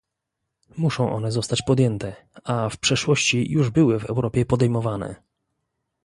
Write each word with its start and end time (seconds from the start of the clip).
Muszą 0.77 1.15
one 1.15 1.31
zostać 1.31 1.61
podjęte, 1.61 2.15
a 2.43 2.69
w 2.69 2.77
przeszłości 2.77 3.51
już 3.51 3.69
były 3.69 3.99
w 3.99 4.05
Europie 4.05 4.45
podejmowane 4.45 5.15